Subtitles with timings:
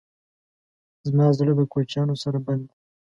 [1.07, 2.75] زما زړه د کوچیانو سره بند دی.